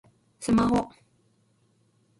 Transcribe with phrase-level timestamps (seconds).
[0.39, 0.89] スマホ